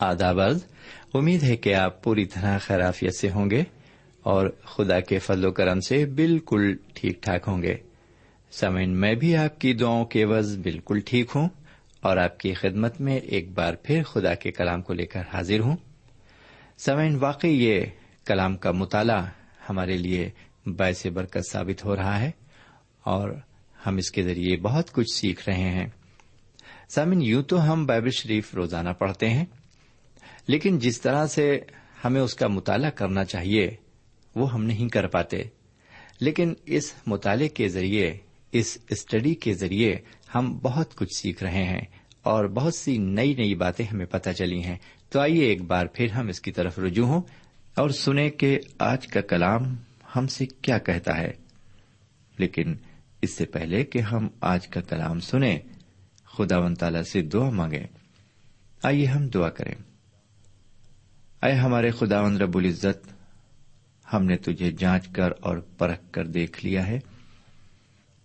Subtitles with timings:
[0.00, 0.64] آدابز
[1.14, 3.62] امید ہے کہ آپ پوری طرح خرافیت سے ہوں گے
[4.22, 7.74] اور خدا کے فضل و کرم سے بالکل ٹھیک ٹھاک ہوں گے۔
[8.50, 11.48] سمن میں بھی آپ کی دعاؤں کے عوض بالکل ٹھیک ہوں
[12.00, 15.60] اور آپ کی خدمت میں ایک بار پھر خدا کے کلام کو لے کر حاضر
[15.60, 15.76] ہوں۔
[16.78, 17.80] سمعین واقعی یہ
[18.24, 19.26] کلام کا مطالعہ
[19.68, 20.30] ہمارے لیے
[20.66, 22.30] باعث برکت ثابت ہو رہا ہے
[23.04, 23.30] اور
[23.86, 25.86] ہم اس کے ذریعے بہت کچھ سیکھ رہے ہیں۔
[26.88, 29.44] سامن یوں تو ہم بائبل شریف روزانہ پڑھتے ہیں
[30.46, 31.60] لیکن جس طرح سے
[32.04, 33.70] ہمیں اس کا مطالعہ کرنا چاہیے،
[34.36, 35.42] وہ ہم نہیں کر پاتے۔
[36.20, 38.18] لیکن اس مطالعے کے ذریعے،
[38.52, 39.96] اس اسٹڈی کے ذریعے
[40.34, 41.80] ہم بہت کچھ سیکھ رہے ہیں
[42.22, 44.76] اور بہت سی نئی نئی باتیں ہمیں پتہ چلی ہیں۔
[45.10, 47.22] تو آئیے ایک بار پھر ہم اس کی طرف رجوع ہوں
[47.74, 49.76] اور سنیں کہ آج کا کلام
[50.16, 51.32] ہم سے کیا کہتا ہے۔
[52.38, 52.74] لیکن
[53.22, 55.58] اس سے پہلے کہ ہم آج کا کلام سنیں
[56.24, 57.86] خدا و تعالی سے دعا مانگیں۔
[58.82, 59.89] آئیے ہم دعا کریں۔
[61.42, 63.12] اے ہمارے خداون رب العزت،
[64.12, 66.98] ہم نے تجھے جانچ کر اور پرکھ کر دیکھ لیا ہے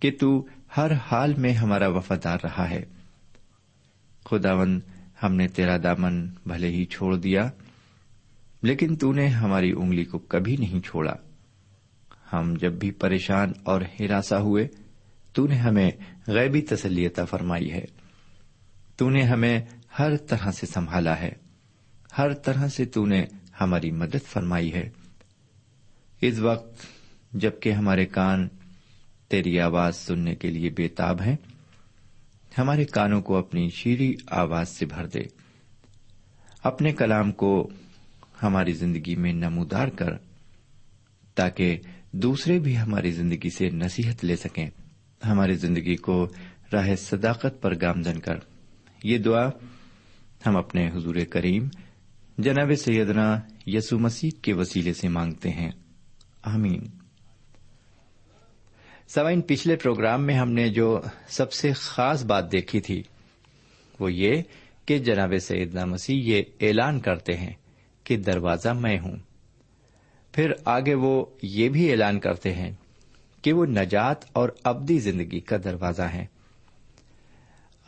[0.00, 0.46] کہ تو
[0.76, 2.84] ہر حال میں ہمارا وفادار رہا ہے۔
[4.24, 4.80] خداون
[5.22, 7.50] ہم نے تیرا دامن بھلے ہی چھوڑ دیا،
[8.62, 11.14] لیکن تو نے ہماری انگلی کو کبھی نہیں چھوڑا۔
[12.32, 14.68] ہم جب بھی پریشان اور ہراساں ہوئے،
[15.32, 15.90] تو نے ہمیں
[16.26, 17.84] غیبی تسلیتہ فرمائی ہے۔
[18.96, 19.60] تو نے ہمیں
[19.98, 21.32] ہر طرح سے سنبھالا ہے۔
[22.18, 23.24] ہر طرح سے تو نے
[23.60, 24.90] ہماری مدد فرمائی ہے۔
[26.20, 26.86] اس وقت
[27.32, 28.48] جبکہ ہمارے کان
[29.28, 31.36] تیری آواز سننے کے لیے بےتاب ہیں،
[32.58, 35.20] ہمارے کانوں کو اپنی شیریں آواز سے بھر دے۔
[36.62, 37.70] اپنے کلام کو
[38.42, 40.10] ہماری زندگی میں نمودار کر،
[41.34, 41.78] تاکہ
[42.12, 44.70] دوسرے بھی ہماری زندگی سے نصیحت لے سکیں۔
[45.26, 46.28] ہماری زندگی کو
[46.72, 48.36] راہ صداقت پر گامزن کر۔
[49.04, 49.48] یہ دعا
[50.46, 51.68] ہم اپنے حضور کریم
[52.38, 55.70] جناب سیدنا یسو مسیح کے وسیلے سے مانگتے ہیں۔
[56.42, 56.86] آمین۔
[59.08, 63.02] سوائن پچھلے پروگرام میں ہم نے جو سب سے خاص بات دیکھی تھی،
[64.00, 64.42] وہ یہ
[64.86, 67.52] کہ جناب سیدنا مسیح یہ اعلان کرتے ہیں
[68.04, 69.16] کہ دروازہ میں ہوں۔
[70.32, 72.70] پھر آگے وہ یہ بھی اعلان کرتے ہیں
[73.42, 76.26] کہ وہ نجات اور ابدی زندگی کا دروازہ ہے۔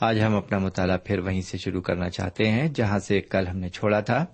[0.00, 3.58] آج ہم اپنا مطالعہ پھر وہیں سے شروع کرنا چاہتے ہیں، جہاں سے کل ہم
[3.58, 4.24] نے چھوڑا تھا۔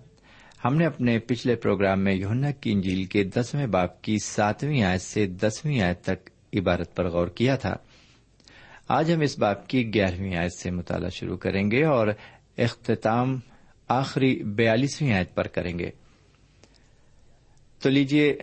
[0.64, 5.00] ہم نے اپنے پچھلے پروگرام میں یونا کی انجیل کے دسویں باپ کی ساتویں آیت
[5.00, 7.74] سے دسویں آیت تک عبارت پر غور کیا تھا۔
[8.88, 12.08] آج ہم اس باپ کی گیارہویں آیت سے مطالعہ شروع کریں گے اور
[12.58, 13.40] اختتام
[13.88, 15.90] آخری بیالیسویں آیت پر کریں گے۔
[17.82, 18.36] تو لیجیے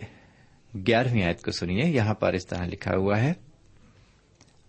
[0.86, 3.32] گیارہویں آیت کو سنیے۔ یہاں پر اس طرح لکھا ہوا ہے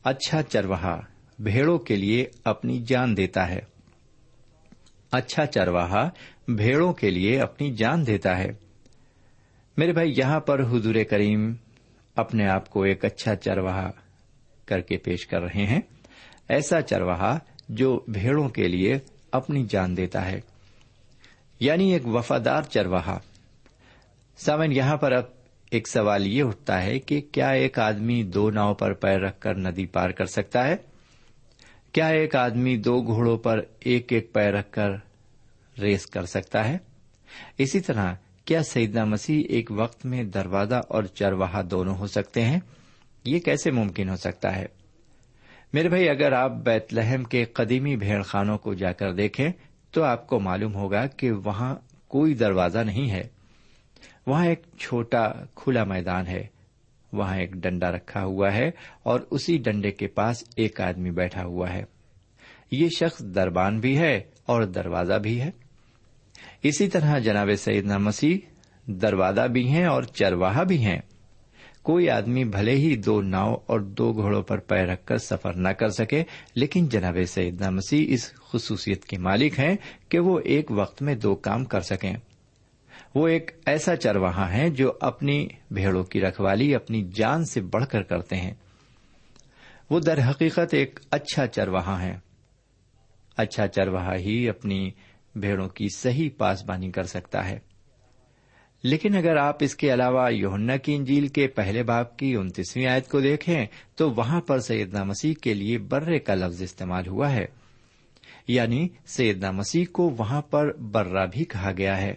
[0.03, 0.99] اچھا چرواہا
[1.39, 3.72] بھیڑوں کے لیے اپنی جان دیتا ہے۔
[5.13, 6.09] اچھا چرواہا
[6.47, 8.47] بھیڑوں کے لیے اپنی جان دیتا ہے۔
[9.77, 11.53] میرے بھائی، یہاں پر حضور کریم
[12.15, 13.91] اپنے آپ کو ایک اچھا چرواہا
[14.65, 15.81] کر کے پیش کر رہے ہیں۔
[16.49, 17.39] ایسا چرواہا
[17.69, 18.99] جو بھیڑوں کے لیے
[19.31, 20.41] اپنی جان دیتا ہے۔
[21.59, 23.19] یعنی ایک وفادار چرواہا۔
[24.37, 25.23] سامن یہاں پر اب
[25.71, 29.57] ایک سوال یہ اٹھتا ہے کہ کیا ایک آدمی دو ناؤ پر پیر رکھ کر
[29.57, 30.75] ندی پار کر سکتا ہے؟
[31.93, 34.89] کیا ایک آدمی دو گھوڑوں پر ایک ایک پیر رکھ کر
[35.81, 36.77] ریس کر سکتا ہے؟
[37.57, 38.13] اسی طرح
[38.45, 42.59] کیا سیدنا مسیح ایک وقت میں دروازہ اور چرواہا دونوں ہو سکتے ہیں؟
[43.25, 44.65] یہ کیسے ممکن ہو سکتا ہے؟
[45.73, 49.49] میرے بھائی، اگر آپ بیت لحم کے قدیمی بھیڑ خانوں کو جا کر دیکھیں،
[49.91, 51.75] تو آپ کو معلوم ہوگا کہ وہاں
[52.07, 53.27] کوئی دروازہ نہیں ہے۔
[54.27, 56.47] وہاں ایک چھوٹا کھلا میدان ہے۔
[57.13, 58.71] وہاں ایک ڈنڈا رکھا ہوا ہے
[59.03, 61.83] اور اسی ڈنڈے کے پاس ایک آدمی بیٹھا ہوا ہے۔
[62.71, 65.51] یہ شخص دربان بھی ہے اور دروازہ بھی ہے۔
[66.63, 68.37] اسی طرح جناب سیدنا مسیح
[68.85, 70.99] دروازہ بھی ہیں اور چرواہا بھی ہیں۔
[71.81, 75.69] کوئی آدمی بھلے ہی دو ناؤ اور دو گھوڑوں پر پیر رکھ کر سفر نہ
[75.69, 76.23] کر سکے،
[76.55, 79.75] لیکن جناب سیدنا مسیح اس خصوصیت کے مالک ہیں
[80.09, 82.13] کہ وہ ایک وقت میں دو کام کر سکیں۔
[83.15, 88.01] وہ ایک ایسا چرواہا ہے جو اپنی بھیڑوں کی رکھوالی، اپنی جان سے بڑھ کر
[88.01, 88.53] کرتے ہیں۔
[89.89, 92.17] وہ در حقیقت ایک اچھا چرواہا ہے۔
[93.37, 94.91] اچھا چرواہا ہی اپنی
[95.35, 97.59] بھیڑوں کی صحیح پاسبانی کر سکتا ہے۔
[98.83, 103.09] لیکن اگر آپ اس کے علاوہ یوہنا کی انجیل کے پہلے باپ کی انتیسویں آیت
[103.09, 103.65] کو دیکھیں،
[103.95, 107.45] تو وہاں پر سیدنا مسیح کے لیے برے کا لفظ استعمال ہوا ہے۔
[108.47, 112.13] یعنی سیدنا مسیح کو وہاں پر برا بھی کہا گیا ہے۔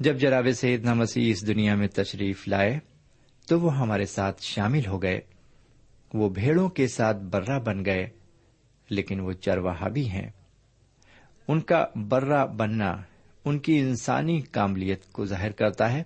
[0.00, 2.78] جب جناب سیدنا مسیح اس دنیا میں تشریف لائے،
[3.48, 5.20] تو وہ ہمارے ساتھ شامل ہو گئے۔
[6.14, 8.06] وہ بھیڑوں کے ساتھ برا بن گئے،
[8.90, 10.30] لیکن وہ چرواہا بھی ہیں۔
[11.48, 12.96] ان کا برا بننا
[13.44, 16.02] ان کی انسانی کاملیت کو ظاہر کرتا ہے،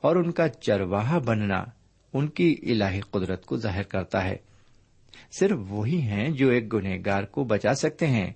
[0.00, 1.64] اور ان کا چرواہا بننا
[2.12, 4.36] ان کی الہی قدرت کو ظاہر کرتا ہے۔
[5.38, 8.32] صرف وہی ہیں جو ایک گنہ گار کو بچا سکتے ہیں۔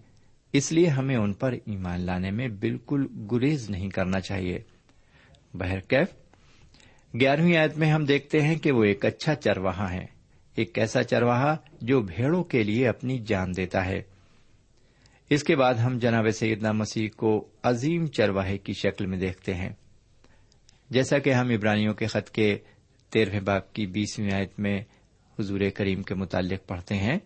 [0.53, 4.59] اس لیے ہمیں ان پر ایمان لانے میں بالکل گریز نہیں کرنا چاہیے۔
[5.55, 6.09] بہرکیف
[7.21, 10.07] گیارہویں آیت میں ہم دیکھتے ہیں کہ وہ ایک اچھا چرواہا ہے،
[10.55, 14.03] ایک ایسا چرواہا جو بھیڑوں کے لیے اپنی جان دیتا ہے۔
[15.31, 19.71] اس کے بعد ہم جناب سیدنا مسیح کو عظیم چرواہے کی شکل میں دیکھتے ہیں۔
[20.91, 22.59] جیسا کہ ہم ابرانیوں کے خط کے
[23.11, 24.81] تیرہویں باپ کی بیسویں آیت میں
[25.41, 27.19] حضور کریم کے متعلق پڑھتے ہیں۔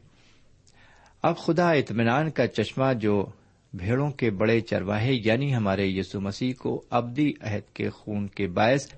[1.23, 3.27] اب خدا اطمینان کا چشمہ جو
[3.75, 8.95] بھیڑوں کے بڑے چرواہے یعنی ہمارے یسو مسیح کو ابدی عہد کے خون کے باعث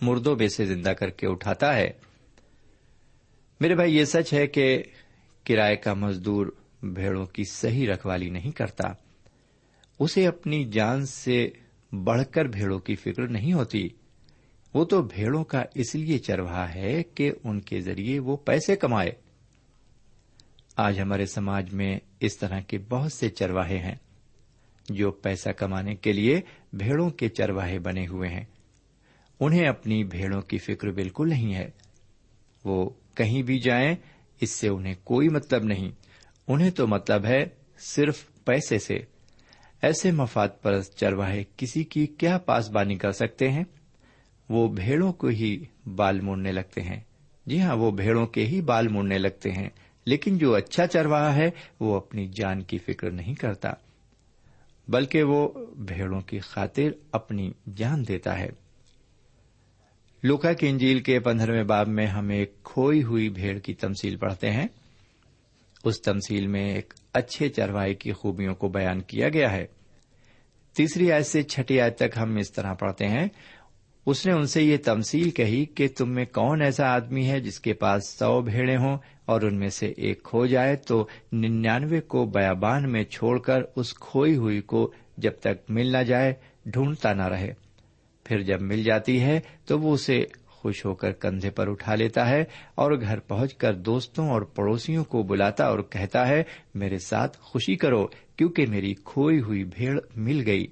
[0.00, 1.90] مردوں میں سے زندہ کر کے اٹھاتا ہے۔
[3.60, 4.82] میرے بھائی، یہ سچ ہے کہ
[5.44, 6.46] کرائے کا مزدور
[6.82, 8.88] بھیڑوں کی صحیح رکھوالی نہیں کرتا۔
[9.98, 11.50] اسے اپنی جان سے
[11.92, 13.88] بڑھ کر بھیڑوں کی فکر نہیں ہوتی۔
[14.74, 19.12] وہ تو بھیڑوں کا اس لیے چرواہا ہے کہ ان کے ذریعے وہ پیسے کمائے۔
[20.76, 23.94] آج ہمارے سماج میں اس طرح کے بہت سے چرواہے ہیں۔
[24.88, 26.40] جو پیسہ کمانے کے لیے
[26.72, 28.44] بھیڑوں کے چرواہے بنے ہوئے ہیں۔
[29.40, 31.70] انہیں اپنی بھیڑوں کی فکر بالکل نہیں ہے۔
[32.64, 33.94] وہ کہیں بھی جائیں،
[34.40, 35.90] اس سے انہیں کوئی مطلب نہیں۔
[36.48, 37.44] انہیں تو مطلب ہے
[37.78, 38.94] صرف پیسے سے۔
[39.82, 43.64] ایسے مفاد پرست چرواہے کسی کی کیا پاسبانی کر سکتے ہیں؟
[44.48, 45.64] وہ بھیڑوں کو ہی
[45.96, 47.00] بال موڑنے لگتے ہیں۔
[47.46, 49.68] جی ہاں وہ بھیڑوں کے ہی بال موڑنے لگتے ہیں۔
[50.06, 53.70] لیکن جو اچھا چرواہا ہے، وہ اپنی جان کی فکر نہیں کرتا۔
[54.92, 58.48] بلکہ وہ بھیڑوں کی خاطر اپنی جان دیتا ہے۔
[60.22, 64.50] لوکا کی انجیل کے پندرہویں باب میں ہم ایک کھوئی ہوئی بھیڑ کی تمثیل پڑھتے
[64.50, 64.66] ہیں۔
[65.84, 69.66] اس تمثیل میں ایک اچھے چروائی کی خوبیوں کو بیان کیا گیا ہے۔
[70.76, 73.28] تیسری آیت سے چھٹی آیت تک ہم اس طرح پڑھتے ہیں۔
[74.06, 77.60] اس نے ان سے یہ تمثیل کہی کہ تم میں کون ایسا آدمی ہے جس
[77.60, 82.26] کے پاس سو بھیڑے ہوں اور ان میں سے ایک کھو جائے تو ننانوے کو
[82.26, 86.34] بیابان میں چھوڑ کر اس کھوئی ہوئی کو جب تک مل نہ جائے
[86.66, 87.52] ڈھونڈتا نہ رہے۔
[88.24, 92.28] پھر جب مل جاتی ہے تو وہ اسے خوش ہو کر کندھے پر اٹھا لیتا
[92.28, 92.44] ہے
[92.74, 96.42] اور گھر پہنچ کر دوستوں اور پڑوسیوں کو بلاتا اور کہتا ہے،
[96.74, 98.06] میرے ساتھ خوشی کرو
[98.36, 100.66] کیونکہ میری کھوئی ہوئی بھیڑ مل گئی۔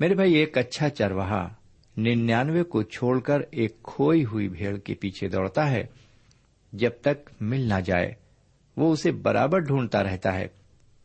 [0.00, 1.61] میرے بھائی، ایک اچھا چرواہا۔
[1.96, 5.82] ننانوے کو چھوڑ کر ایک کھوئی ہوئی بھیڑ کے پیچھے دوڑتا ہے۔
[6.72, 8.14] جب تک مل نہ جائے،
[8.76, 10.46] وہ اسے برابر ڈھونڈتا رہتا ہے۔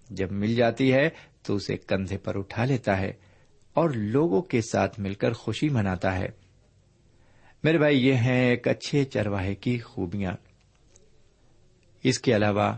[0.09, 1.09] جب مل جاتی ہے،
[1.41, 3.13] تو اسے کندھے پر اٹھا لیتا ہے
[3.73, 6.27] اور لوگوں کے ساتھ مل کر خوشی مناتا ہے۔
[7.63, 10.31] میرے بھائی، یہ ہیں ایک اچھے چرواہے کی خوبیاں۔
[12.03, 12.77] اس کے علاوہ،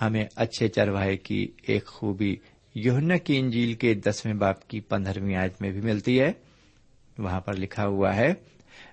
[0.00, 2.36] ہمیں اچھے چرواہے کی ایک خوبی
[2.74, 6.32] یوہنا کی انجیل کے دسویں باپ کی پندرہویں آیت میں بھی ملتی ہے۔
[7.18, 8.34] وہاں پر لکھا ہوا ہے،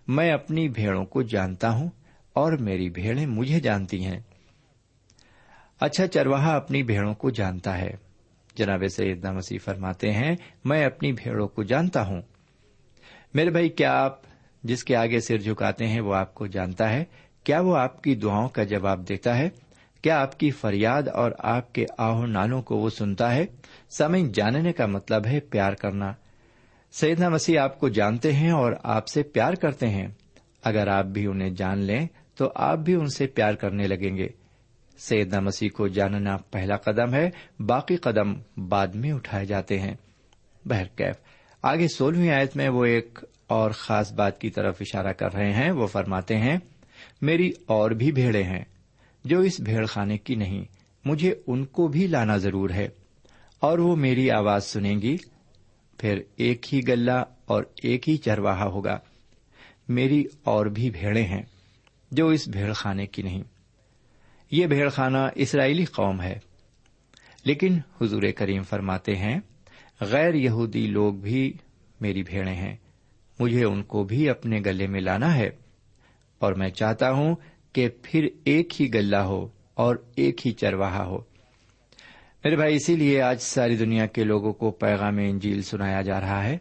[0.07, 1.89] میں اپنی بھیڑوں کو جانتا ہوں
[2.33, 4.19] اور میری بھیڑیں مجھے جانتی ہیں۔
[5.79, 7.91] اچھا چرواہا اپنی بھیڑوں کو جانتا ہے۔
[8.55, 10.35] جناب سیدنا مسیح فرماتے ہیں،
[10.65, 12.21] میں اپنی بھیڑوں کو جانتا ہوں۔
[13.33, 14.19] میرے بھائی، کیا آپ
[14.63, 17.03] جس کے آگے سر جھکاتے ہیں، وہ آپ کو جانتا ہے؟
[17.43, 19.49] کیا وہ آپ کی دعاؤں کا جواب دیتا ہے؟
[20.01, 23.45] کیا آپ کی فریاد اور آپ کے آہو نالوں کو وہ سنتا ہے؟
[23.89, 26.13] سمے جاننے کا مطلب ہے پیار کرنا۔
[26.91, 30.08] سیدنا مسیح آپ کو جانتے ہیں اور آپ سے پیار کرتے ہیں۔
[30.63, 34.27] اگر آپ بھی انہیں جان لیں تو آپ بھی ان سے پیار کرنے لگیں گے۔
[34.98, 37.29] سیدنا مسیح کو جاننا پہلا قدم ہے،
[37.60, 38.34] باقی قدم
[38.67, 39.93] بعد میں اٹھائے جاتے ہیں۔
[40.65, 41.15] بہرکیف
[41.62, 45.72] آگے سولہویں آیت میں وہ ایک اور خاص بات کی طرف اشارہ کر رہے ہیں۔
[45.72, 46.58] وہ فرماتے ہیں،
[47.22, 48.63] میری اور بھی بھیڑے ہیں،
[49.25, 50.63] جو اس بھیڑ خانے کی نہیں،
[51.05, 52.89] مجھے ان کو بھی لانا ضرور ہے
[53.60, 55.17] اور وہ میری آواز سنیں گی۔
[56.00, 59.00] پھر ایک ہی گلا اور ایک ہی چرواہا ہوگا۔
[59.88, 61.44] میری اور بھی بھیڑے ہیں
[62.12, 63.44] جو اس بھیڑ خانے کی نہیں۔
[64.51, 66.39] یہ بھیڑ خانہ اسرائیلی قوم ہے۔
[67.46, 69.39] لیکن حضور کریم فرماتے ہیں،
[70.01, 71.53] غیر یہودی لوگ بھی
[72.01, 72.75] میری بھیڑے ہیں۔
[73.39, 75.50] مجھے ان کو بھی اپنے گلے میں لانا ہے۔
[76.39, 77.36] اور میں چاہتا ہوں
[77.74, 81.18] کہ پھر ایک ہی گلا ہو اور ایک ہی چرواہا ہو۔
[82.43, 86.43] میرے بھائی، اسی لیے آج ساری دنیا کے لوگوں کو پیغام انجیل سنایا جا رہا
[86.43, 86.58] ہے،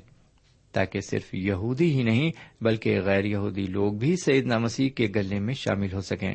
[0.73, 2.31] تاکہ صرف یہودی ہی نہیں،
[2.61, 6.35] بلکہ غیر یہودی لوگ بھی سعید مسیح کے گلے میں شامل ہو سکیں۔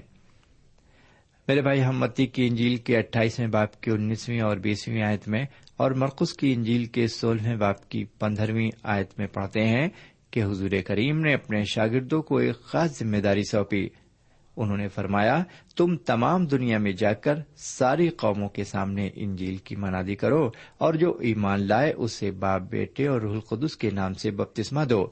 [1.48, 5.46] میرے بھائی، ہم متی کی انجیل کے اٹھائیسویں باپ کی انیسویں اور بیسویں آیت میں
[5.78, 9.88] اور مرکز کی انجیل کے سولہویں باپ کی پندرہویں آیت میں پڑھتے ہیں
[10.32, 13.88] کہ حضور کریم نے اپنے شاگردوں کو ایک خاص ذمہ داری سونپی۔
[14.58, 15.44] انہوں نے فرمایا،
[15.76, 20.94] تم تمام دنیا میں جا کر ساری قوموں کے سامنے انجیل کی منادی کرو اور
[20.94, 25.08] جو ایمان لائے اسے باپ بیٹے اور روح القدس کے نام سے بپتسمہ دو۔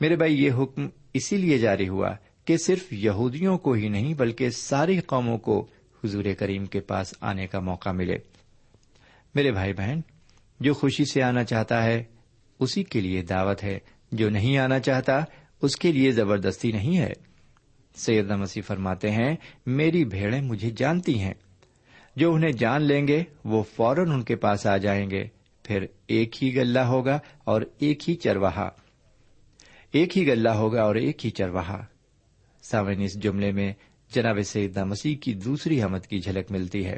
[0.00, 2.10] میرے بھائی، یہ حکم اسی لیے جاری ہوا
[2.44, 5.66] کہ صرف یہودیوں کو ہی نہیں بلکہ ساری قوموں کو
[6.04, 8.18] حضور کریم کے پاس آنے کا موقع ملے۔
[9.34, 10.00] میرے بھائی بہن،
[10.60, 12.04] جو خوشی سے آنا چاہتا ہے،
[12.58, 13.78] اسی کے لیے دعوت ہے۔
[14.12, 15.20] جو نہیں آنا چاہتا،
[15.62, 17.12] اس کے لیے زبردستی نہیں ہے۔
[17.94, 21.34] سیدنا مسیح فرماتے ہیں، میری بھیڑیں مجھے جانتی ہیں۔
[22.16, 25.24] جو انہیں جان لیں گے، وہ فوراً ان کے پاس آ جائیں گے۔
[25.62, 28.68] پھر ایک ہی گلہ ہوگا اور ایک ہی چرواہا۔
[29.92, 31.84] ایک ہی گلہ ہوگا اور ایک ہی چرواہا۔
[32.62, 33.72] سامن اس جملے میں
[34.14, 36.96] جناب سیدنا مسیح کی دوسری آمد کی جھلک ملتی ہے۔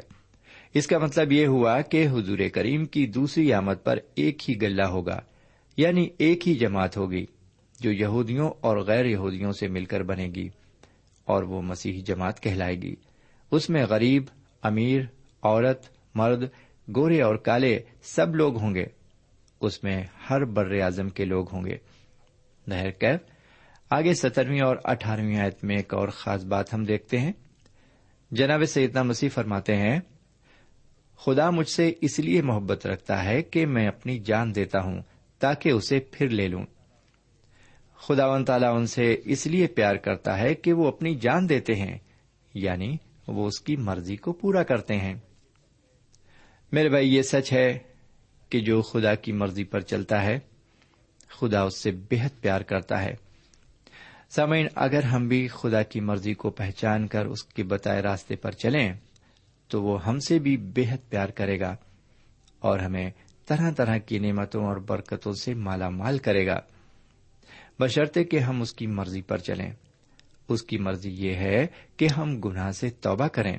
[0.73, 4.83] اس کا مطلب یہ ہوا کہ حضور کریم کی دوسری آمد پر ایک ہی گلہ
[4.83, 5.21] ہوگا
[5.77, 7.25] یعنی ایک ہی جماعت ہوگی،
[7.79, 10.49] جو یہودیوں اور غیر یہودیوں سے مل کر بنے گی۔
[11.25, 12.95] اور وہ مسیحی جماعت کہلائے گی۔
[13.51, 14.23] اس میں غریب،
[14.61, 15.01] امیر،
[15.41, 16.43] عورت، مرد،
[16.95, 18.85] گورے اور کالے سب لوگ ہوں گے۔
[19.61, 21.77] اس میں ہر بر اعظم کے لوگ ہوں گے۔
[22.67, 23.19] نہر کیف،
[23.89, 27.31] آگے سترویں اور اٹھارہویں آیت میں ایک اور خاص بات ہم دیکھتے ہیں۔
[28.31, 29.99] جناب سیدنا مسیح فرماتے ہیں،
[31.17, 35.01] خدا مجھ سے اس لیے محبت رکھتا ہے کہ میں اپنی جان دیتا ہوں
[35.39, 36.65] تاکہ اسے پھر لے لوں۔
[38.07, 41.75] خدا و تعالیٰ ان سے اس لیے پیار کرتا ہے کہ وہ اپنی جان دیتے
[41.75, 41.97] ہیں
[42.53, 45.13] یعنی وہ اس کی مرضی کو پورا کرتے ہیں۔
[46.71, 47.77] میرے بھائی، یہ سچ ہے
[48.49, 50.39] کہ جو خدا کی مرضی پر چلتا ہے،
[51.27, 53.15] خدا اس سے بےحد پیار کرتا ہے۔
[54.29, 58.51] سامعین، اگر ہم بھی خدا کی مرضی کو پہچان کر اس کے بتائے راستے پر
[58.51, 58.93] چلیں،
[59.67, 61.75] تو وہ ہم سے بھی بےحد پیار کرے گا
[62.59, 63.11] اور ہمیں
[63.45, 66.59] طرح طرح کی نعمتوں اور برکتوں سے مالا مال کرے گا۔
[67.79, 69.71] بشرطے کہ ہم اس کی مرضی پر چلیں۔
[70.47, 73.57] اس کی مرضی یہ ہے کہ ہم گناہ سے توبہ کریں۔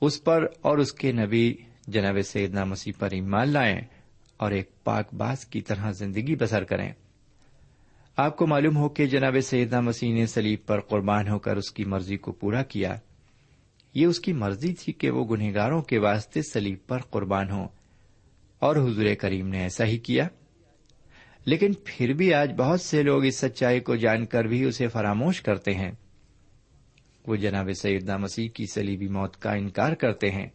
[0.00, 1.54] اس پر اور اس کے نبی
[1.86, 3.80] جناب سیدنا مسیح پر ایمان لائیں
[4.36, 6.92] اور ایک پاک باز کی طرح زندگی بسر کریں۔
[8.16, 11.70] آپ کو معلوم ہو کہ جناب سیدنا مسیح نے سلیب پر قربان ہو کر اس
[11.70, 12.96] کی مرضی کو پورا کیا۔
[13.94, 17.68] یہ اس کی مرضی تھی کہ وہ گنہگاروں کے واسطے سلیب پر قربان ہوں
[18.58, 20.28] اور حضور کریم نے ایسا ہی کیا۔
[21.44, 25.42] لیکن پھر بھی آج بہت سے لوگ اس سچائی کو جان کر بھی اسے فراموش
[25.42, 25.92] کرتے ہیں۔
[27.26, 30.46] وہ جناب سیدنا مسیح کی سلیبی موت کا انکار کرتے ہیں۔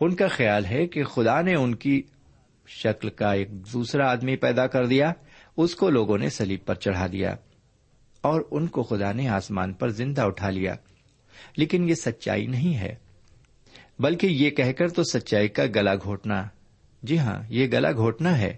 [0.00, 2.02] ان کا خیال ہے کہ خدا نے ان کی
[2.66, 5.12] شکل کا ایک دوسرا آدمی پیدا کر دیا،
[5.56, 7.34] اس کو لوگوں نے سلیب پر چڑھا دیا
[8.20, 10.74] اور ان کو خدا نے آسمان پر زندہ اٹھا لیا۔
[11.56, 12.94] لیکن یہ سچائی نہیں ہے۔
[13.98, 16.48] بلکہ یہ کہہ کر تو سچائی کا گلا گھوٹنا
[17.02, 18.56] جی ہاں یہ گلا گھوٹنا ہے۔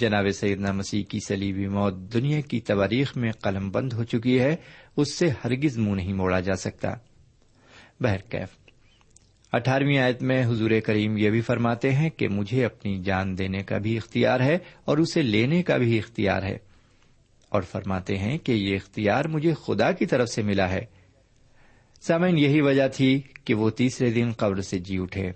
[0.00, 4.56] جناب سیدنا مسیح کی سلیبی موت دنیا کی تواریخ میں قلم بند ہو چکی ہے،
[4.96, 6.88] اس سے ہرگز منہ نہیں موڑا جا سکتا۔
[8.00, 8.48] بہرکیف
[9.52, 13.78] اٹھارہویں آیت میں حضور کریم یہ بھی فرماتے ہیں کہ مجھے اپنی جان دینے کا
[13.78, 16.58] بھی اختیار ہے اور اسے لینے کا بھی اختیار ہے۔
[17.48, 20.84] اور فرماتے ہیں کہ یہ اختیار مجھے خدا کی طرف سے ملا ہے۔
[22.00, 25.32] سامن یہی وجہ تھی کہ وہ تیسرے دن قبر سے جی اٹھے،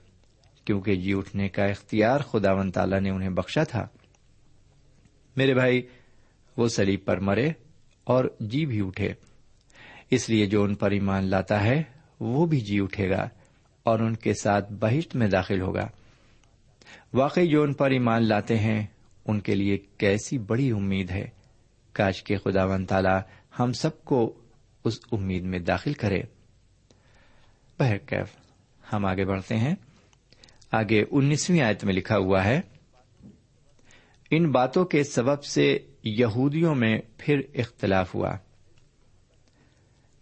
[0.65, 3.87] کیونکہ جی اٹھنے کا اختیار خدا ون تعالیٰ نے انہیں بخشا تھا۔
[5.37, 5.83] میرے بھائی،
[6.57, 7.51] وہ سلیب پر مرے
[8.05, 9.13] اور جی بھی اٹھے۔
[10.11, 11.83] اس لیے جو ان پر ایمان لاتا ہے،
[12.21, 13.29] وہ بھی جی اٹھے گا
[13.83, 15.89] اور ان کے ساتھ بہشت میں داخل ہوگا۔
[17.13, 18.87] واقعی جو ان پر ایمان لاتے ہیں،
[19.25, 21.29] ان کے لیے کیسی بڑی امید ہے۔
[21.93, 23.19] کاش کے خدا ون تعالی
[23.59, 24.35] ہم سب کو
[24.85, 26.23] اس امید میں داخل کرے۔
[27.79, 28.37] بہرکیف،
[28.93, 29.75] ہم آگے بڑھتے ہیں۔
[30.73, 32.61] آگے انیسویں آیت میں لکھا ہوا ہے
[34.35, 38.37] ان باتوں کے سبب سے یہودیوں میں پھر اختلاف ہوا۔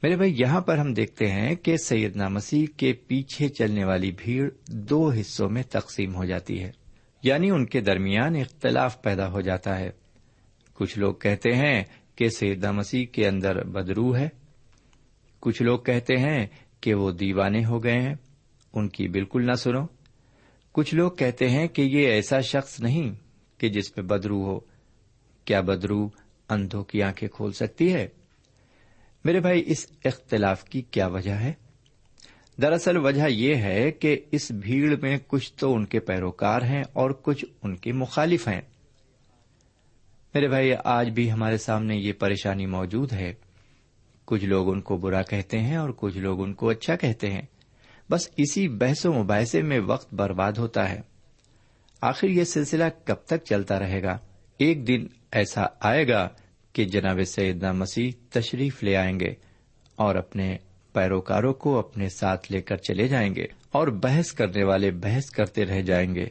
[0.03, 4.51] میرے بھائی، یہاں پر ہم دیکھتے ہیں کہ سیدنا مسیح کے پیچھے چلنے والی بھیڑ
[4.69, 6.73] دو حصوں میں تقسیم ہو جاتی ہے
[7.23, 9.91] یعنی ان کے درمیان اختلاف پیدا ہو جاتا ہے۔
[10.75, 11.85] کچھ لوگ کہتے ہیں
[12.17, 14.29] کہ سیدنا مسیح کے اندر بدرو ہے۔
[15.41, 16.47] کچھ لوگ کہتے ہیں
[16.81, 18.15] کہ وہ دیوانے ہو گئے ہیں۔
[18.73, 19.87] ان کی بالکل نہ سنو۔
[20.73, 23.30] کچھ لوگ کہتے ہیں کہ یہ ایسا شخص نہیں۔
[23.61, 24.61] کہ جس پہ بدرو ہو،
[25.45, 26.09] کیا بدرو
[26.49, 28.09] اندھوں کی آنکھیں کھول سکتی ہے؟
[29.25, 31.53] میرے بھائی، اس اختلاف کی کیا وجہ ہے؟
[32.63, 37.11] دراصل وجہ یہ ہے کہ اس بھیڑ میں کچھ تو ان کے پیروکار ہیں اور
[37.11, 38.61] کچھ ان کے مخالف ہیں۔
[40.35, 43.35] میرے بھائی، آج بھی ہمارے سامنے یہ پریشانی موجود ہے۔
[44.25, 47.43] کچھ لوگ ان کو برا کہتے ہیں اور کچھ لوگ ان کو اچھا کہتے ہیں۔
[48.11, 51.10] بس اسی بحث و مباحثے میں وقت برباد ہوتا ہے۔
[52.01, 54.19] آخر یہ سلسلہ کب تک چلتا رہے گا؟
[54.59, 56.29] ایک دن ایسا آئے گا
[56.73, 59.35] کہ جناب سیدنا مسیح تشریف لے آئیں گے
[59.97, 60.57] اور اپنے
[60.93, 65.65] پیروکاروں کو اپنے ساتھ لے کر چلے جائیں گے اور بحث کرنے والے بحث کرتے
[65.65, 66.25] رہ جائیں گے۔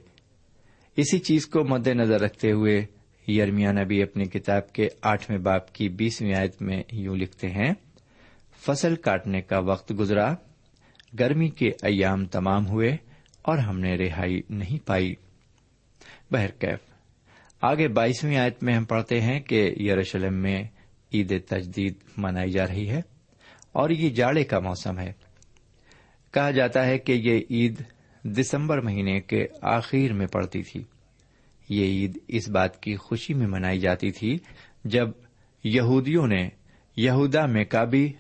[0.95, 2.85] اسی چیز کو مد نظر رکھتے ہوئے
[3.31, 7.73] یرمیا نبی اپنی کتاب کے آٹھویں باپ کی بیسویں آیت میں یوں لکھتے ہیں،
[8.65, 10.35] فصل کاٹنے کا وقت گزرا،
[11.19, 12.97] گرمی کے ایام تمام ہوئے
[13.41, 15.15] اور ہم نے رہائی نہیں پائی۔
[16.31, 16.79] بہرکیف
[17.61, 20.63] آگے بائیسویں آیت میں ہم پڑھتے ہیں کہ یروشلم میں
[21.13, 23.01] عید تجدید منائی جا رہی ہے
[23.71, 25.13] اور یہ جاڑے کا موسم ہے۔
[26.31, 27.81] کہا جاتا ہے کہ یہ عید
[28.23, 30.83] دسمبر مہینے کے آخر میں پڑتی تھی۔
[31.69, 34.37] یہ عید اس بات کی خوشی میں منائی جاتی تھی
[34.83, 35.09] جب
[35.63, 36.49] یہودیوں نے
[36.95, 38.13] یہودا میں کابی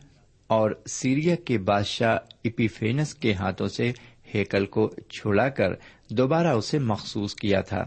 [0.47, 3.91] اور سیریا کے بادشاہ اپیفینس کے ہاتھوں سے
[4.35, 5.73] ہیکل کو چھڑا کر
[6.09, 7.83] دوبارہ اسے مخصوص کیا تھا۔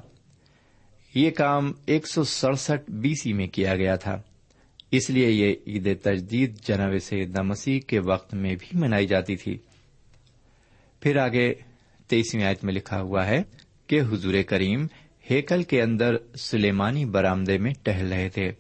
[1.15, 4.23] یہ کام ایک سو سڑسٹھ بیسی میں کیا گیا تھا۔
[4.91, 9.59] اس لیے یہ عید تجدید جناب سیدنا مسیح کے وقت میں بھی منائی جاتی تھی۔
[11.01, 11.55] پھر آگے
[12.07, 13.43] تیسویں آیت میں لکھا ہوا ہے
[13.87, 14.87] کہ حضور کریم
[15.31, 18.53] ہیکل کے اندر سلیمانی برامدے میں ٹہل رہے تھے۔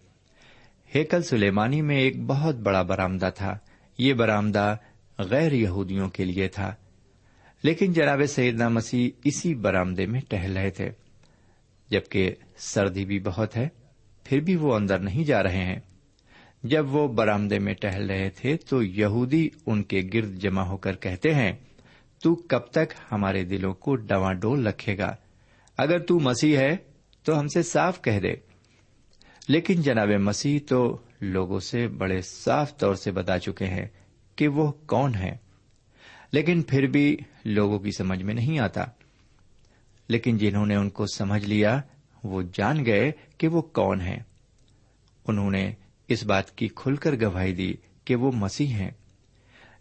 [0.95, 3.59] ہیکل سلیمانی میں ایک بہت بڑا برامدہ تھا۔
[3.99, 4.77] یہ برامدہ
[5.19, 6.75] غیر یہودیوں کے لیے تھا۔
[7.63, 10.91] لیکن جناب سیدنا مسیح اسی برامدے میں ٹہل رہے تھے۔
[11.91, 13.69] جبکہ سردی بھی بہت ہے،
[14.25, 15.81] پھر بھی وہ اندر نہیں جا رہے ہیں۔
[16.63, 20.97] جب وہ برامدے میں ٹہل رہے تھے تو یہودی ان کے گرد جمع ہو کر
[20.97, 21.53] کہتے ہیں،
[22.23, 25.17] تو کب تک ہمارے دلوں کو ڈواں ڈول رکھے گا؟
[25.79, 26.77] اگر تو مسیح ہے
[27.25, 28.35] تو ہم سے صاف کہہ دے۔
[29.49, 33.87] لیکن جناب مسیح تو لوگوں سے بڑے صاف طور سے بتا چکے ہیں
[34.37, 35.37] کہ وہ کون ہے
[36.33, 38.85] لیکن پھر بھی لوگوں کی سمجھ میں نہیں آتا۔
[40.09, 41.81] لیکن جنہوں نے ان کو سمجھ لیا،
[42.25, 44.19] وہ جان گئے کہ وہ کون ہے
[45.29, 45.73] انہوں نے
[46.09, 48.91] اس بات کی کھل کر گواہی دی کہ وہ مسیح ہیں۔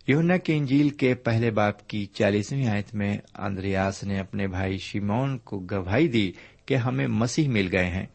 [0.07, 5.37] یونا کی انجیل کے پہلے باپ کی چالیسویں آیت میں اندریاس نے اپنے بھائی شیمون
[5.37, 6.31] کو گواہی دی
[6.65, 8.05] کہ ہمیں مسیح مل گئے ہیں۔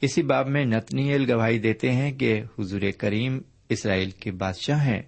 [0.00, 5.02] اسی باب میں نتنیل گواہی دیتے ہیں کہ حضور کریم اسرائیل کے بادشاہ ہیں۔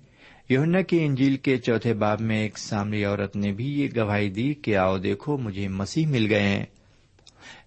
[0.48, 4.54] یونا کی انجیل کے چوتھے باب میں ایک سامری عورت نے بھی یہ گواہی دی
[4.54, 6.64] کہ آؤ دیکھو مجھے مسیح مل گئے ہیں۔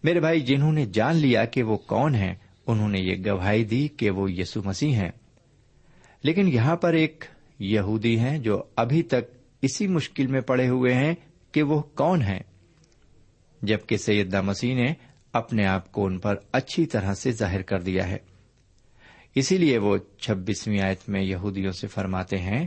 [0.04, 2.36] میرے بھائی، جنہوں نے جان لیا کہ وہ کون ہیں،
[2.68, 5.12] انہوں نے یہ گواہی دی کہ وہ یسو مسیح ہیں۔
[6.24, 7.24] لیکن یہاں پر ایک
[7.60, 9.22] یہودی ہیں جو ابھی تک
[9.62, 11.16] اسی مشکل میں پڑے ہوئے ہیں
[11.52, 12.40] کہ وہ کون ہیں۔
[13.62, 14.94] جبکہ سیدہ مسیح نے
[15.34, 18.29] اپنے آپ کو ان پر اچھی طرح سے ظاہر کر دیا ہے۔
[19.36, 22.66] اسی لیے وہ چھبیسویں آیت میں یہودیوں سے فرماتے ہیں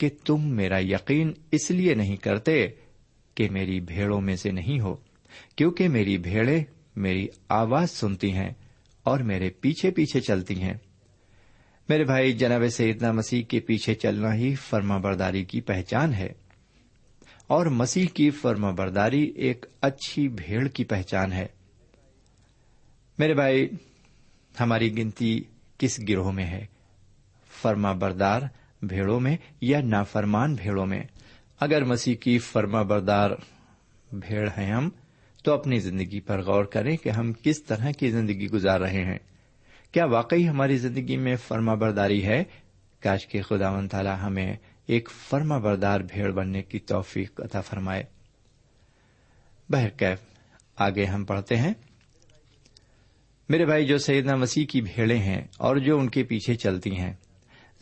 [0.00, 2.66] کہ تم میرا یقین اس لیے نہیں کرتے
[3.36, 4.94] کہ میری بھیڑوں میں سے نہیں ہو،
[5.56, 6.62] کیونکہ میری بھیڑے
[6.96, 8.50] میری آواز سنتی ہیں
[9.06, 10.74] اور میرے پیچھے پیچھے چلتی ہیں۔
[11.88, 16.28] میرے بھائی، جناب سیدنا مسیح کے پیچھے چلنا ہی فرما برداری کی پہچان ہے،
[17.46, 21.46] اور مسیح کی فرما برداری ایک اچھی بھیڑ کی پہچان ہے۔
[23.18, 23.68] میرے بھائی،
[24.54, 25.38] ہماری گنتی
[25.78, 26.66] کس گروہ میں ہے؟
[27.62, 28.42] فرما بردار
[28.82, 31.02] بھیڑوں میں یا نافرمان بھیڑوں میں؟
[31.60, 33.30] اگر مسیح کی فرما بردار
[34.12, 34.88] بھیڑ ہیں ہم،
[35.44, 39.18] تو اپنی زندگی پر غور کریں کہ ہم کس طرح کی زندگی گزار رہے ہیں۔
[39.92, 42.44] کیا واقعی ہماری زندگی میں فرما برداری ہے؟
[43.00, 48.02] کاش کے خدا و تعالی ہمیں ایک فرما بردار بھیڑ بننے کی توفیق عطا فرمائے۔
[49.68, 50.18] بہرکیف،
[50.76, 51.74] آگے ہم پڑھتے ہیں۔
[53.48, 57.12] میرے بھائی، جو سیدنا مسیح کی بھیڑے ہیں اور جو ان کے پیچھے چلتی ہیں،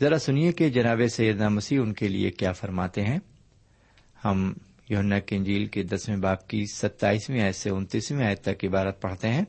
[0.01, 3.19] ذرا سنیے کہ جناب سیدنا مسیح ان کے لیے کیا فرماتے ہیں۔
[4.25, 4.53] ہم
[4.89, 9.29] یونا کے انجیل کے دسویں باپ کی ستائیسویں آیت سے انتیسویں آیت تک عبارت پڑھتے
[9.29, 9.45] ہیں۔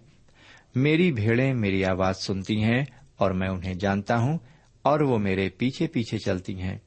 [0.75, 2.85] میری بھیڑیں میری آواز سنتی ہیں
[3.17, 4.39] اور میں انہیں جانتا ہوں
[4.83, 6.79] اور وہ میرے پیچھے پیچھے چلتی ہیں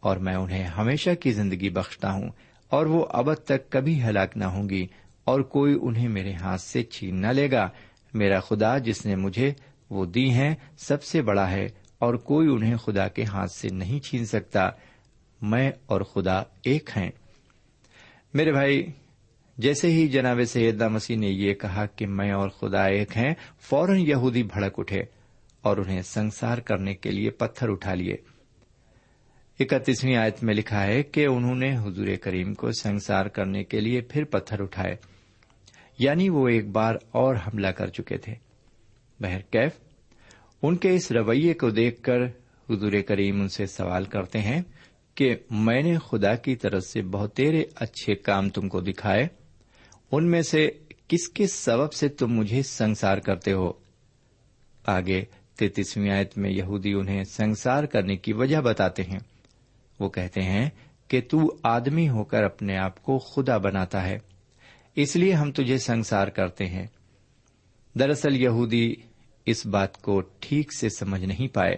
[0.00, 2.30] اور میں انہیں ہمیشہ کی زندگی بخشتا ہوں
[2.68, 4.86] اور وہ ابد تک کبھی ہلاک نہ ہوں گی
[5.24, 7.68] اور کوئی انہیں میرے ہاتھ سے چھین نہ لے گا۔
[8.14, 9.52] میرا خدا جس نے مجھے
[9.90, 11.66] وہ دی ہیں سب سے بڑا ہے
[11.98, 14.70] اور کوئی انہیں خدا کے ہاتھ سے نہیں چھین سکتا۔
[15.42, 17.10] میں اور خدا ایک ہیں۔
[18.34, 18.86] میرے بھائی،
[19.58, 23.98] جیسے ہی جناب سیدہ مسیح نے یہ کہا کہ میں اور خدا ایک ہیں، فوراً
[23.98, 25.00] یہودی بھڑک اٹھے
[25.62, 28.16] اور انہیں سنسار کرنے کے لیے پتھر اٹھا لیے۔
[29.60, 34.00] اکتیسویں آیت میں لکھا ہے کہ انہوں نے حضور کریم کو سنسار کرنے کے لیے
[34.00, 35.17] پھر پتھر اٹھائے۔
[35.98, 38.34] یعنی وہ ایک بار اور حملہ کر چکے تھے۔
[39.20, 39.72] بہر کیف،
[40.62, 42.22] ان کے اس رویے کو دیکھ کر
[42.70, 44.62] حضور کریم ان سے سوال کرتے ہیں
[45.14, 49.26] کہ میں نے خدا کی طرف سے بہترے اچھے کام تم کو دکھائے،
[50.12, 50.70] ان میں سے
[51.08, 53.72] کس کس سبب سے تم مجھے سنسار کرتے ہو؟
[54.86, 55.24] آگے
[55.58, 59.18] تینتیسویں آیت میں یہودی انہیں سنسار کرنے کی وجہ بتاتے ہیں۔
[60.00, 60.70] وہ کہتے ہیں
[61.08, 64.18] کہ تو آدمی ہو کر اپنے آپ کو خدا بناتا ہے۔
[64.98, 66.86] اس لیے ہم تجھے سنسار کرتے ہیں۔
[67.94, 68.94] دراصل یہودی
[69.46, 71.74] اس بات کو ٹھیک سے سمجھ نہیں پائے،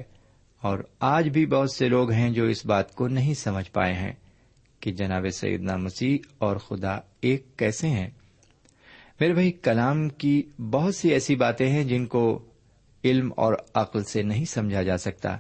[0.63, 4.13] اور آج بھی بہت سے لوگ ہیں جو اس بات کو نہیں سمجھ پائے ہیں
[4.81, 8.09] کہ جناب سیدنا مسیح اور خدا ایک کیسے ہیں۔
[9.21, 12.23] میرے بھائی، کلام کی بہت سی ایسی باتیں ہیں جن کو
[13.05, 15.37] علم اور عقل سے نہیں سمجھا جا سکتا،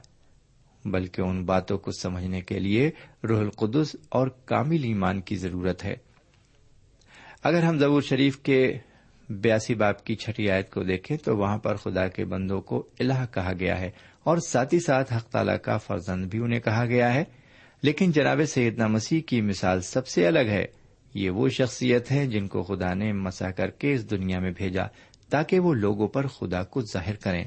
[0.84, 2.90] بلکہ ان باتوں کو سمجھنے کے لیے
[3.28, 5.96] روح القدس اور کامل ایمان کی ضرورت ہے۔
[7.42, 8.78] اگر ہم زبور شریف کے
[9.28, 13.24] بیاسی باپ کی چھٹی آیت کو دیکھیں تو وہاں پر خدا کے بندوں کو الہ
[13.34, 13.90] کہا گیا ہے
[14.24, 17.24] اور ساتھ ہی ساتھ حق تعالی کا فرزند بھی انہیں کہا گیا ہے۔
[17.82, 20.64] لیکن جناب سیدنا مسیح کی مثال سب سے الگ ہے۔
[21.14, 24.82] یہ وہ شخصیت ہے جن کو خدا نے مسا کر کے اس دنیا میں بھیجا
[25.30, 27.44] تاکہ وہ لوگوں پر خدا کو ظاہر کریں۔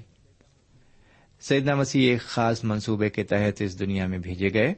[1.41, 4.73] سیدنا مسیح ایک خاص منصوبے کے تحت اس دنیا میں بھیجے گئے۔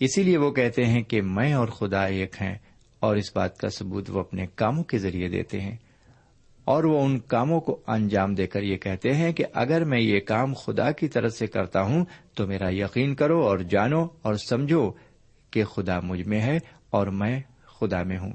[0.00, 2.54] اسی لیے وہ کہتے ہیں کہ میں اور خدا ایک ہیں۔
[3.00, 5.76] اور اس بات کا ثبوت وہ اپنے کاموں کے ذریعے دیتے ہیں۔
[6.64, 10.20] اور وہ ان کاموں کو انجام دے کر یہ کہتے ہیں کہ اگر میں یہ
[10.20, 14.92] کام خدا کی طرف سے کرتا ہوں تو میرا یقین کرو اور جانو اور سمجھو
[15.50, 16.58] کہ خدا مجھ میں ہے
[16.90, 17.40] اور میں
[17.80, 18.32] خدا میں ہوں۔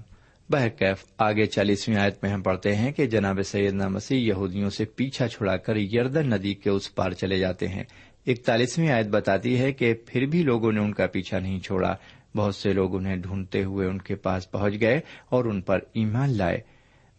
[0.49, 5.27] بہرکیف، آگے چالیسویں آیت میں ہم پڑھتے ہیں کہ جناب سیدنا مسیح یہودیوں سے پیچھا
[5.27, 7.83] چھڑا کر یردن ندی کے اس پار چلے جاتے ہیں۔
[8.27, 11.95] اکتالیسویں آیت بتاتی ہے کہ پھر بھی لوگوں نے ان کا پیچھا نہیں چھوڑا۔
[12.35, 16.37] بہت سے لوگ انہیں ڈھونڈتے ہوئے ان کے پاس پہنچ گئے اور ان پر ایمان
[16.37, 16.57] لائے۔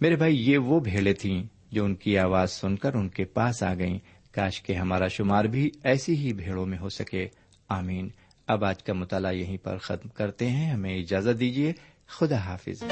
[0.01, 3.63] میرے بھائی، یہ وہ بھیڑے تھیں جو ان کی آواز سن کر ان کے پاس
[3.63, 3.99] آ گئیں۔
[4.33, 7.29] کاش کے ہمارا شمار بھی ایسی ہی بھیڑوں میں ہو سکے۔
[7.69, 8.09] آمین۔
[8.47, 11.73] اب آج کا مطالعہ یہیں پر ختم کرتے ہیں۔ ہمیں اجازت دیجیے۔
[12.07, 12.83] خدا حافظ۔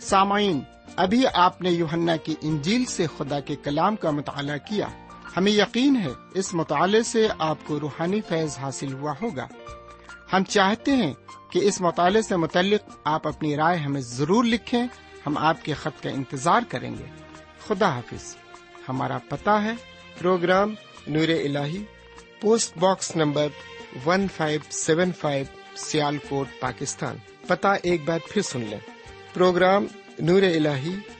[0.00, 0.60] سامعین،
[0.96, 5.07] ابھی آپ نے یوہنا کی انجیل سے خدا کے کلام کا مطالعہ کیا۔
[5.38, 9.46] ہمیں یقین ہے اس مطالعے سے آپ کو روحانی فیض حاصل ہوا ہوگا۔
[10.32, 11.14] ہم چاہتے ہیں
[11.50, 14.86] کہ اس مطالعے سے متعلق آپ اپنی رائے ہمیں ضرور لکھیں،
[15.26, 17.04] ہم آپ کے خط کا انتظار کریں گے۔
[17.66, 18.36] خدا حافظ۔
[18.88, 19.72] ہمارا پتہ ہے،
[20.18, 20.74] programme
[21.06, 21.56] Noor al
[22.40, 23.46] post box number
[24.06, 25.44] one five seven five
[26.28, 27.16] Sialkot, Pakistan.
[27.46, 28.80] پتہ ایک بار پھر سن لیں۔
[29.34, 29.86] پروگرام
[30.18, 30.66] نور ال